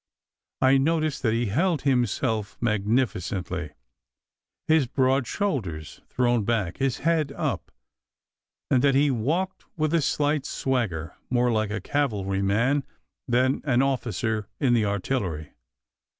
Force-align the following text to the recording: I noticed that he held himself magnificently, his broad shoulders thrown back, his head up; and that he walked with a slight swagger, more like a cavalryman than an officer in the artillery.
I 0.63 0.79
noticed 0.79 1.21
that 1.21 1.33
he 1.33 1.45
held 1.45 1.83
himself 1.83 2.57
magnificently, 2.59 3.69
his 4.67 4.87
broad 4.87 5.27
shoulders 5.27 6.01
thrown 6.09 6.43
back, 6.43 6.77
his 6.77 6.97
head 7.05 7.31
up; 7.35 7.71
and 8.71 8.81
that 8.83 8.95
he 8.95 9.11
walked 9.11 9.65
with 9.77 9.93
a 9.93 10.01
slight 10.01 10.43
swagger, 10.47 11.13
more 11.29 11.51
like 11.51 11.69
a 11.69 11.79
cavalryman 11.79 12.83
than 13.27 13.61
an 13.63 13.83
officer 13.83 14.47
in 14.59 14.73
the 14.73 14.85
artillery. 14.85 15.51